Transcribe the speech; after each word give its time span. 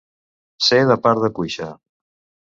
Ser 0.67 0.79
de 0.91 0.95
part 1.07 1.21
de 1.25 1.29
cuixa. 1.39 1.67